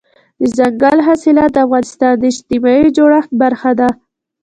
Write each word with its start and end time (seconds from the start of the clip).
دځنګل 0.41 0.97
حاصلات 1.07 1.51
د 1.53 1.57
افغانستان 1.65 2.13
د 2.17 2.23
اجتماعي 2.31 2.87
جوړښت 2.97 3.31
برخه 3.41 3.71
ده. 3.79 3.89